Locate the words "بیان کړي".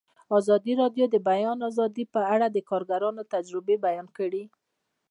3.85-4.43